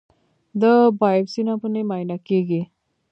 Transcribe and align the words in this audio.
د 0.61 0.63
بایوپسي 0.99 1.41
نمونې 1.47 1.81
معاینه 1.89 2.17
کېږي. 2.27 2.61